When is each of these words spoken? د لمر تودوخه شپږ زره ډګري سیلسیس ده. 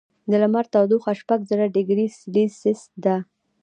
د 0.29 0.31
لمر 0.41 0.65
تودوخه 0.73 1.11
شپږ 1.21 1.39
زره 1.49 1.65
ډګري 1.73 2.07
سیلسیس 2.19 2.81
ده. 3.03 3.15